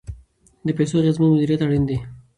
[0.65, 1.97] د پیسو اغیزمن مدیریت اړین دی.